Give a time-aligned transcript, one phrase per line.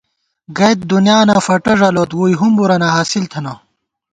[0.57, 3.53] گَئیت دُنیانہ فٹہ ݫَلوت ووئی ہُمبُرَنہ حاصل تھنہ